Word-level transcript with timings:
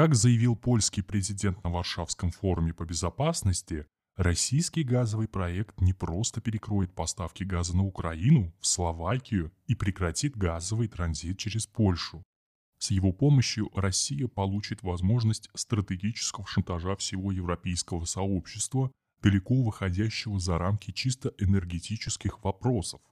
Как 0.00 0.14
заявил 0.14 0.56
польский 0.56 1.02
президент 1.02 1.62
на 1.62 1.68
Варшавском 1.68 2.30
форуме 2.30 2.72
по 2.72 2.86
безопасности, 2.86 3.86
российский 4.16 4.82
газовый 4.82 5.28
проект 5.28 5.78
не 5.78 5.92
просто 5.92 6.40
перекроет 6.40 6.94
поставки 6.94 7.44
газа 7.44 7.76
на 7.76 7.84
Украину, 7.84 8.50
в 8.60 8.66
Словакию 8.66 9.52
и 9.66 9.74
прекратит 9.74 10.38
газовый 10.38 10.88
транзит 10.88 11.36
через 11.36 11.66
Польшу. 11.66 12.22
С 12.78 12.92
его 12.92 13.12
помощью 13.12 13.68
Россия 13.74 14.26
получит 14.26 14.82
возможность 14.82 15.50
стратегического 15.52 16.46
шантажа 16.46 16.96
всего 16.96 17.30
европейского 17.30 18.06
сообщества, 18.06 18.90
далеко 19.20 19.62
выходящего 19.62 20.40
за 20.40 20.56
рамки 20.56 20.92
чисто 20.92 21.34
энергетических 21.36 22.42
вопросов. 22.42 23.02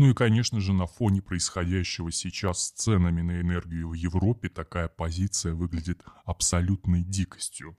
Ну 0.00 0.08
и, 0.08 0.14
конечно 0.14 0.60
же, 0.60 0.72
на 0.72 0.86
фоне 0.86 1.20
происходящего 1.20 2.10
сейчас 2.10 2.68
с 2.68 2.70
ценами 2.70 3.20
на 3.20 3.38
энергию 3.42 3.90
в 3.90 3.92
Европе 3.92 4.48
такая 4.48 4.88
позиция 4.88 5.52
выглядит 5.52 6.02
абсолютной 6.24 7.04
дикостью. 7.04 7.76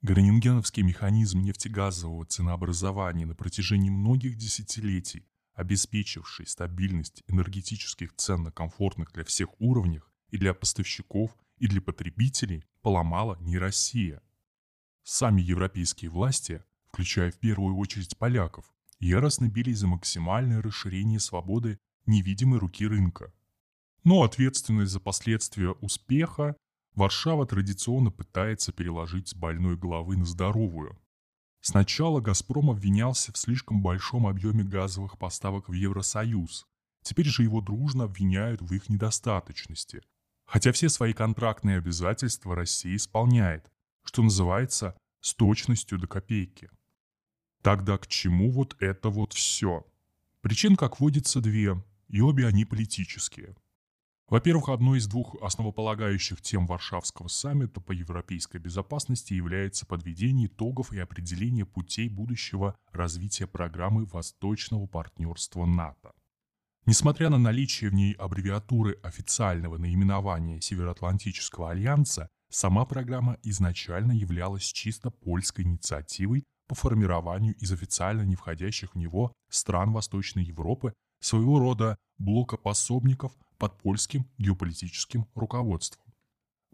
Гронингеновский 0.00 0.82
механизм 0.82 1.42
нефтегазового 1.42 2.24
ценообразования 2.24 3.26
на 3.26 3.34
протяжении 3.34 3.90
многих 3.90 4.38
десятилетий, 4.38 5.28
обеспечивший 5.52 6.46
стабильность 6.46 7.22
энергетических 7.28 8.16
цен 8.16 8.44
на 8.44 8.52
комфортных 8.52 9.12
для 9.12 9.24
всех 9.24 9.50
уровнях 9.60 10.10
и 10.30 10.38
для 10.38 10.54
поставщиков, 10.54 11.36
и 11.58 11.66
для 11.66 11.82
потребителей, 11.82 12.64
поломала 12.80 13.36
не 13.38 13.58
Россия. 13.58 14.22
Сами 15.02 15.42
европейские 15.42 16.10
власти, 16.10 16.64
включая 16.88 17.30
в 17.30 17.38
первую 17.38 17.76
очередь 17.76 18.16
поляков, 18.16 18.64
яростно 19.00 19.48
бились 19.48 19.78
за 19.78 19.86
максимальное 19.86 20.62
расширение 20.62 21.18
свободы 21.18 21.78
невидимой 22.06 22.58
руки 22.58 22.86
рынка. 22.86 23.32
Но 24.04 24.22
ответственность 24.22 24.92
за 24.92 25.00
последствия 25.00 25.70
успеха 25.70 26.56
Варшава 26.94 27.46
традиционно 27.46 28.10
пытается 28.10 28.72
переложить 28.72 29.28
с 29.28 29.34
больной 29.34 29.76
головы 29.76 30.16
на 30.16 30.24
здоровую. 30.24 30.98
Сначала 31.60 32.20
«Газпром» 32.20 32.70
обвинялся 32.70 33.32
в 33.32 33.36
слишком 33.36 33.82
большом 33.82 34.26
объеме 34.26 34.64
газовых 34.64 35.18
поставок 35.18 35.68
в 35.68 35.72
Евросоюз. 35.72 36.66
Теперь 37.02 37.26
же 37.26 37.42
его 37.42 37.60
дружно 37.60 38.04
обвиняют 38.04 38.62
в 38.62 38.72
их 38.72 38.88
недостаточности. 38.88 40.02
Хотя 40.46 40.72
все 40.72 40.88
свои 40.88 41.12
контрактные 41.12 41.78
обязательства 41.78 42.56
Россия 42.56 42.96
исполняет, 42.96 43.70
что 44.04 44.22
называется, 44.22 44.96
с 45.20 45.34
точностью 45.34 45.98
до 45.98 46.06
копейки. 46.06 46.70
Тогда 47.62 47.98
к 47.98 48.06
чему 48.06 48.50
вот 48.50 48.74
это 48.80 49.10
вот 49.10 49.32
все? 49.34 49.86
Причин, 50.40 50.76
как 50.76 51.00
водится, 51.00 51.40
две, 51.40 51.82
и 52.08 52.20
обе 52.20 52.46
они 52.46 52.64
политические. 52.64 53.54
Во-первых, 54.28 54.68
одной 54.68 54.98
из 54.98 55.08
двух 55.08 55.36
основополагающих 55.42 56.40
тем 56.40 56.66
Варшавского 56.66 57.26
саммита 57.26 57.80
по 57.80 57.90
европейской 57.90 58.58
безопасности 58.58 59.34
является 59.34 59.86
подведение 59.86 60.46
итогов 60.46 60.92
и 60.92 61.00
определение 61.00 61.66
путей 61.66 62.08
будущего 62.08 62.76
развития 62.92 63.48
программы 63.48 64.06
Восточного 64.06 64.86
партнерства 64.86 65.66
НАТО. 65.66 66.12
Несмотря 66.86 67.28
на 67.28 67.38
наличие 67.38 67.90
в 67.90 67.94
ней 67.94 68.12
аббревиатуры 68.12 68.98
официального 69.02 69.76
наименования 69.78 70.60
Североатлантического 70.60 71.72
альянса, 71.72 72.30
сама 72.48 72.84
программа 72.84 73.36
изначально 73.42 74.12
являлась 74.12 74.64
чисто 74.64 75.10
польской 75.10 75.64
инициативой 75.64 76.44
по 76.70 76.76
формированию 76.76 77.56
из 77.56 77.72
официально 77.72 78.22
не 78.22 78.36
входящих 78.36 78.94
в 78.94 78.96
него 78.96 79.32
стран 79.48 79.90
Восточной 79.90 80.44
Европы 80.44 80.94
своего 81.20 81.58
рода 81.58 81.98
блока 82.16 82.56
пособников 82.56 83.32
под 83.58 83.76
польским 83.82 84.30
геополитическим 84.38 85.26
руководством. 85.34 86.04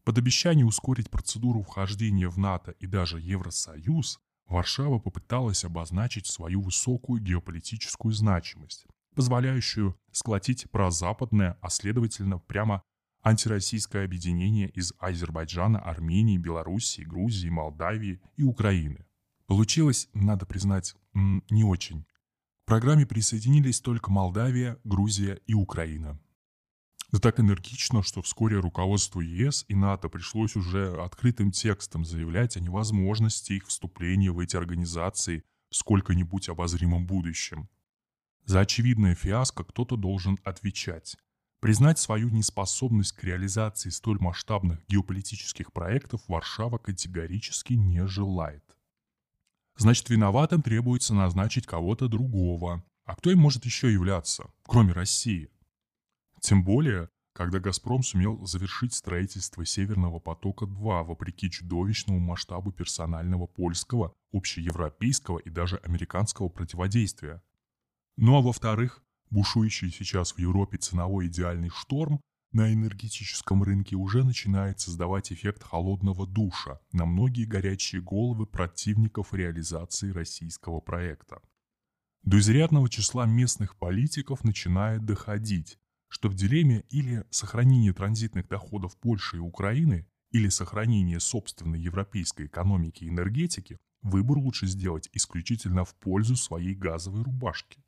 Под 0.05 0.19
обещание 0.19 0.67
ускорить 0.67 1.09
процедуру 1.09 1.63
вхождения 1.63 2.29
в 2.29 2.37
НАТО 2.37 2.73
и 2.73 2.87
даже 2.87 3.21
Евросоюз, 3.21 4.19
Варшава 4.47 4.99
попыталась 4.99 5.65
обозначить 5.65 6.27
свою 6.27 6.61
высокую 6.61 7.23
геополитическую 7.23 8.13
значимость, 8.13 8.85
позволяющую 9.15 9.99
сколотить 10.13 10.71
прозападное, 10.71 11.57
а 11.63 11.71
следовательно 11.71 12.39
прямо 12.39 12.83
антироссийское 13.23 14.05
объединение 14.05 14.69
из 14.69 14.93
Азербайджана, 14.99 15.81
Армении, 15.81 16.37
Белоруссии, 16.37 17.01
Грузии, 17.01 17.49
Молдавии 17.49 18.21
и 18.37 18.43
Украины. 18.43 19.07
Получилось, 19.47 20.09
надо 20.13 20.45
признать, 20.45 20.97
не 21.15 21.63
очень. 21.63 22.05
К 22.65 22.67
программе 22.67 23.07
присоединились 23.07 23.81
только 23.81 24.11
Молдавия, 24.11 24.79
Грузия 24.83 25.41
и 25.47 25.55
Украина. 25.55 26.19
Да 27.13 27.21
так 27.21 27.39
энергично, 27.39 28.03
что 28.03 28.23
вскоре 28.23 28.59
руководству 28.59 29.21
ЕС 29.21 29.65
и 29.69 29.77
НАТО 29.77 30.09
пришлось 30.09 30.57
уже 30.57 31.01
открытым 31.01 31.53
текстом 31.53 32.05
заявлять 32.05 32.57
о 32.57 32.61
невозможности 32.61 33.53
их 33.53 33.69
вступления 33.69 34.33
в 34.33 34.41
эти 34.41 34.57
организации 34.57 35.45
в 35.71 35.77
сколько-нибудь 35.77 36.49
обозримом 36.49 37.07
будущем. 37.07 37.69
За 38.45 38.61
очевидное 38.61 39.15
фиаско 39.15 39.63
кто-то 39.63 39.97
должен 39.97 40.39
отвечать. 40.43 41.17
Признать 41.61 42.01
свою 42.01 42.29
неспособность 42.31 43.13
к 43.13 43.23
реализации 43.23 43.91
столь 43.91 44.19
масштабных 44.19 44.85
геополитических 44.89 45.73
проектов 45.73 46.23
Варшава 46.27 46.79
категорически 46.79 47.75
не 47.75 48.07
желает. 48.09 48.65
Значит, 49.77 50.09
виноватым 50.09 50.63
требуется 50.63 51.15
назначить 51.15 51.67
кого-то 51.67 52.09
другого. 52.09 52.85
А 53.05 53.15
кто 53.15 53.31
им 53.31 53.39
может 53.39 53.65
еще 53.65 53.93
являться, 53.93 54.51
кроме 54.65 54.93
России? 54.93 55.51
Тем 56.41 56.65
более, 56.65 57.09
когда 57.33 57.61
«Газпром» 57.61 58.03
сумел 58.03 58.47
завершить 58.47 58.95
строительство 58.95 59.65
«Северного 59.67 60.19
потока-2» 60.19 61.05
вопреки 61.05 61.51
чудовищному 61.51 62.19
масштабу 62.19 62.73
персонального 62.73 63.47
польского, 63.47 64.15
общеевропейского 64.33 65.39
и 65.39 65.51
даже 65.51 65.77
американского 65.79 66.49
противодействия. 66.49 67.43
Ну 68.17 68.37
а 68.39 68.41
во-вторых, 68.41 69.05
бушующий 69.29 69.91
сейчас 69.91 70.33
в 70.33 70.39
Европе 70.39 70.79
ценовой 70.79 71.27
идеальный 71.27 71.69
шторм 71.69 72.23
на 72.53 72.73
энергетическом 72.73 73.63
рынке 73.63 73.97
уже 73.97 74.25
начинает 74.25 74.81
создавать 74.81 75.33
эффект 75.33 75.63
холодного 75.63 76.27
душа 76.27 76.81
на 76.93 77.05
многие 77.07 77.45
горячие 77.45 78.01
головы 78.01 78.47
противников 78.47 79.35
реализации 79.35 80.11
российского 80.11 80.81
проекта. 80.81 81.41
До 82.23 82.39
изрядного 82.39 82.89
числа 82.89 83.27
местных 83.27 83.77
политиков 83.77 84.43
начинает 84.43 85.05
доходить, 85.05 85.79
что 86.09 86.29
в 86.29 86.35
дилемме 86.35 86.85
или 86.91 87.25
сохранение 87.31 87.93
транзитных 87.93 88.49
доходов 88.49 88.97
Польши 88.97 89.37
и 89.37 89.41
Украины, 89.41 90.07
или 90.33 90.49
сохранение 90.49 91.21
собственной 91.21 91.81
европейской 91.81 92.47
экономики 92.47 93.05
и 93.05 93.09
энергетики, 93.09 93.79
выбор 94.03 94.39
лучше 94.39 94.67
сделать 94.67 95.09
исключительно 95.13 95.85
в 95.85 95.95
пользу 95.95 96.37
своей 96.37 96.75
газовой 96.75 97.23
рубашки. 97.23 97.83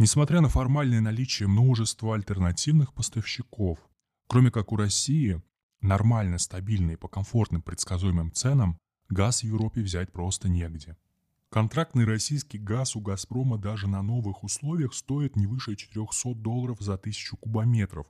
Несмотря 0.00 0.40
на 0.40 0.48
формальное 0.48 1.02
наличие 1.02 1.46
множества 1.46 2.14
альтернативных 2.14 2.94
поставщиков, 2.94 3.78
кроме 4.28 4.50
как 4.50 4.72
у 4.72 4.76
России, 4.76 5.42
нормально, 5.82 6.38
стабильный 6.38 6.96
по 6.96 7.06
комфортным 7.06 7.60
предсказуемым 7.60 8.32
ценам, 8.32 8.78
газ 9.10 9.42
в 9.42 9.44
Европе 9.44 9.82
взять 9.82 10.10
просто 10.10 10.48
негде. 10.48 10.96
Контрактный 11.50 12.06
российский 12.06 12.56
газ 12.56 12.96
у 12.96 13.02
«Газпрома» 13.02 13.58
даже 13.58 13.88
на 13.88 14.00
новых 14.00 14.42
условиях 14.42 14.94
стоит 14.94 15.36
не 15.36 15.46
выше 15.46 15.76
400 15.76 16.34
долларов 16.34 16.80
за 16.80 16.96
тысячу 16.96 17.36
кубометров, 17.36 18.06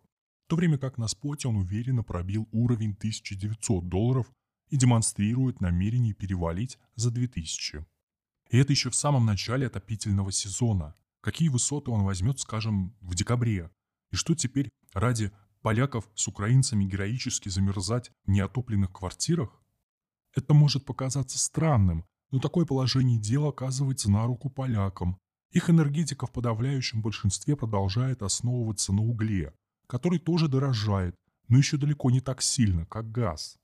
в 0.47 0.51
то 0.51 0.55
время 0.55 0.79
как 0.79 0.97
на 0.97 1.09
споте 1.09 1.49
он 1.49 1.57
уверенно 1.57 2.05
пробил 2.05 2.49
уровень 2.53 2.93
1900 2.93 3.89
долларов 3.89 4.31
и 4.69 4.77
демонстрирует 4.77 5.61
намерение 5.61 6.15
перевалить 6.15 6.79
за 6.95 7.11
2000. 7.11 7.85
И 8.51 8.59
это 8.59 8.73
еще 8.73 8.91
в 8.91 8.95
самом 8.95 9.27
начале 9.27 9.67
отопительного 9.67 10.31
сезона, 10.31 10.95
какие 11.21 11.49
высоты 11.49 11.91
он 11.91 12.05
возьмет, 12.05 12.41
скажем, 12.41 12.95
в 13.01 13.15
декабре. 13.15 13.71
И 14.11 14.17
что 14.17 14.35
теперь 14.35 14.71
ради 14.93 15.33
поляков 15.63 16.09
с 16.15 16.27
украинцами 16.29 16.85
героически 16.85 17.49
замерзать 17.49 18.11
в 18.25 18.31
неотопленных 18.31 18.93
квартирах? 18.93 19.63
Это 20.35 20.55
может 20.55 20.85
показаться 20.85 21.39
странным, 21.39 22.05
но 22.31 22.39
такое 22.39 22.65
положение 22.65 23.19
дел 23.19 23.47
оказывается 23.47 24.11
на 24.11 24.25
руку 24.27 24.51
полякам. 24.51 25.19
Их 25.51 25.69
энергетика 25.69 26.27
в 26.27 26.33
подавляющем 26.33 27.03
большинстве 27.03 27.57
продолжает 27.57 28.23
основываться 28.23 28.93
на 28.93 29.03
угле, 29.03 29.53
который 29.89 30.21
тоже 30.21 30.47
дорожает, 30.47 31.17
но 31.49 31.59
еще 31.59 31.77
далеко 31.77 32.11
не 32.11 32.21
так 32.21 32.41
сильно, 32.43 32.87
как 32.87 33.11
газ. 33.11 33.59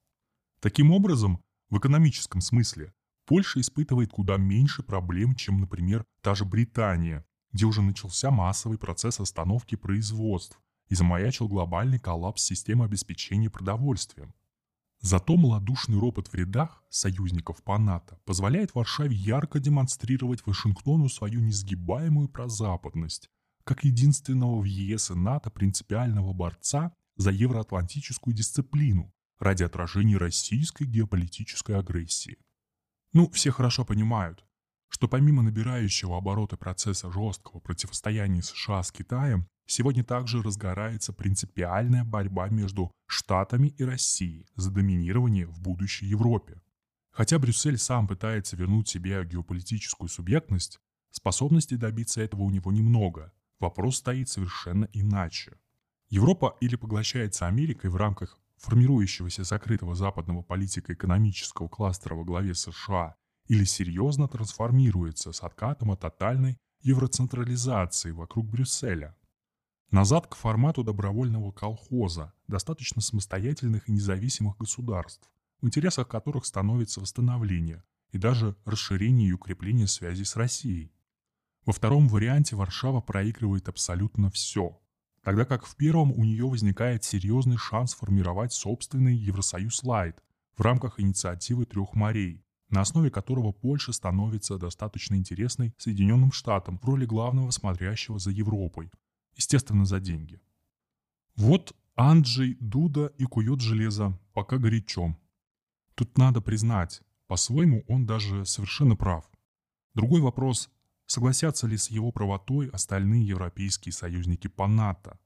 Таким 0.60 0.90
образом, 0.90 1.40
в 1.70 1.78
экономическом 1.78 2.40
смысле, 2.40 2.92
Польша 3.26 3.60
испытывает 3.60 4.10
куда 4.10 4.36
меньше 4.36 4.82
проблем, 4.82 5.34
чем, 5.34 5.60
например, 5.60 6.04
та 6.22 6.34
же 6.34 6.44
Британия, 6.44 7.24
где 7.52 7.64
уже 7.64 7.82
начался 7.82 8.30
массовый 8.30 8.78
процесс 8.78 9.20
остановки 9.20 9.74
производств 9.74 10.60
и 10.88 10.94
замаячил 10.94 11.48
глобальный 11.48 11.98
коллапс 11.98 12.42
системы 12.42 12.84
обеспечения 12.84 13.50
продовольствием. 13.50 14.34
Зато 15.00 15.36
малодушный 15.36 15.98
ропот 15.98 16.28
в 16.28 16.34
рядах 16.34 16.82
союзников 16.88 17.62
по 17.62 17.78
НАТО 17.78 18.18
позволяет 18.24 18.74
Варшаве 18.74 19.14
ярко 19.14 19.60
демонстрировать 19.60 20.44
Вашингтону 20.46 21.08
свою 21.08 21.40
несгибаемую 21.40 22.28
прозападность, 22.28 23.28
как 23.64 23.84
единственного 23.84 24.60
в 24.60 24.64
ЕС 24.64 25.10
и 25.10 25.14
НАТО 25.14 25.50
принципиального 25.50 26.32
борца 26.32 26.92
за 27.16 27.30
евроатлантическую 27.30 28.34
дисциплину, 28.34 29.12
ради 29.38 29.64
отражения 29.64 30.16
российской 30.16 30.84
геополитической 30.84 31.78
агрессии. 31.78 32.38
Ну, 33.12 33.30
все 33.30 33.50
хорошо 33.50 33.84
понимают, 33.84 34.44
что 34.88 35.08
помимо 35.08 35.42
набирающего 35.42 36.16
обороты 36.16 36.56
процесса 36.56 37.10
жесткого 37.10 37.60
противостояния 37.60 38.42
США 38.42 38.82
с 38.82 38.92
Китаем, 38.92 39.46
сегодня 39.66 40.04
также 40.04 40.42
разгорается 40.42 41.12
принципиальная 41.12 42.04
борьба 42.04 42.48
между 42.48 42.92
Штатами 43.06 43.68
и 43.68 43.84
Россией 43.84 44.46
за 44.54 44.70
доминирование 44.70 45.46
в 45.46 45.60
будущей 45.60 46.06
Европе. 46.06 46.62
Хотя 47.10 47.38
Брюссель 47.38 47.78
сам 47.78 48.06
пытается 48.06 48.56
вернуть 48.56 48.88
себе 48.88 49.24
геополитическую 49.24 50.08
субъектность, 50.08 50.78
способностей 51.10 51.76
добиться 51.76 52.20
этого 52.20 52.42
у 52.42 52.50
него 52.50 52.70
немного. 52.70 53.32
Вопрос 53.58 53.96
стоит 53.96 54.28
совершенно 54.28 54.88
иначе. 54.92 55.58
Европа 56.10 56.56
или 56.60 56.76
поглощается 56.76 57.46
Америкой 57.46 57.90
в 57.90 57.96
рамках 57.96 58.38
формирующегося 58.58 59.44
закрытого 59.44 59.94
западного 59.94 60.42
политико-экономического 60.42 61.68
кластера 61.68 62.14
во 62.14 62.24
главе 62.24 62.54
США 62.54 63.16
или 63.48 63.64
серьезно 63.64 64.28
трансформируется 64.28 65.32
с 65.32 65.42
откатом 65.42 65.92
от 65.92 66.00
тотальной 66.00 66.58
евроцентрализации 66.82 68.10
вокруг 68.10 68.46
Брюсселя. 68.46 69.16
Назад 69.90 70.26
к 70.26 70.34
формату 70.34 70.82
добровольного 70.82 71.52
колхоза, 71.52 72.32
достаточно 72.48 73.00
самостоятельных 73.00 73.88
и 73.88 73.92
независимых 73.92 74.56
государств, 74.58 75.30
в 75.60 75.66
интересах 75.66 76.08
которых 76.08 76.44
становится 76.44 77.00
восстановление 77.00 77.84
и 78.10 78.18
даже 78.18 78.56
расширение 78.64 79.28
и 79.28 79.32
укрепление 79.32 79.86
связей 79.86 80.24
с 80.24 80.36
Россией. 80.36 80.92
Во 81.64 81.72
втором 81.72 82.08
варианте 82.08 82.56
Варшава 82.56 83.00
проигрывает 83.00 83.68
абсолютно 83.68 84.30
все, 84.30 84.80
тогда 85.22 85.44
как 85.44 85.66
в 85.66 85.74
первом 85.76 86.12
у 86.12 86.24
нее 86.24 86.46
возникает 86.48 87.02
серьезный 87.02 87.56
шанс 87.56 87.94
формировать 87.94 88.52
собственный 88.52 89.16
Евросоюз 89.16 89.82
Лайт 89.82 90.22
в 90.56 90.60
рамках 90.60 91.00
инициативы 91.00 91.64
трех 91.64 91.94
морей, 91.94 92.45
на 92.68 92.80
основе 92.80 93.10
которого 93.10 93.52
Польша 93.52 93.92
становится 93.92 94.58
достаточно 94.58 95.14
интересной 95.14 95.74
Соединенным 95.78 96.32
Штатам 96.32 96.78
в 96.78 96.84
роли 96.84 97.06
главного 97.06 97.50
смотрящего 97.50 98.18
за 98.18 98.30
Европой, 98.30 98.90
естественно, 99.34 99.84
за 99.84 100.00
деньги. 100.00 100.40
Вот 101.36 101.74
Анджей 101.94 102.56
Дуда 102.60 103.12
и 103.18 103.24
кует 103.24 103.60
железо, 103.60 104.18
пока 104.32 104.58
горячо. 104.58 105.16
Тут 105.94 106.18
надо 106.18 106.40
признать, 106.40 107.02
по-своему 107.26 107.84
он 107.88 108.06
даже 108.06 108.44
совершенно 108.44 108.96
прав. 108.96 109.30
Другой 109.94 110.20
вопрос, 110.20 110.68
согласятся 111.06 111.66
ли 111.66 111.76
с 111.76 111.90
его 111.90 112.12
правотой 112.12 112.68
остальные 112.68 113.26
европейские 113.26 113.92
союзники 113.92 114.48
по 114.48 114.66
НАТО. 114.66 115.18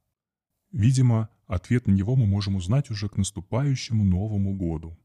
Видимо, 0.70 1.28
ответ 1.46 1.86
на 1.86 1.92
него 1.92 2.14
мы 2.14 2.26
можем 2.26 2.54
узнать 2.54 2.90
уже 2.90 3.08
к 3.08 3.16
наступающему 3.16 4.04
Новому 4.04 4.54
году. 4.54 4.96